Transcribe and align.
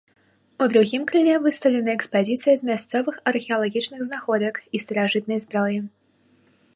У 0.65 0.67
другім 0.73 1.03
крыле 1.09 1.35
выстаўлена 1.43 1.91
экспазіцыя 1.97 2.55
з 2.61 2.69
мясцовых 2.69 3.15
археалагічных 3.33 3.99
знаходак 4.09 4.55
і 4.79 4.85
старажытнай 4.85 5.39
зброі. 5.45 5.79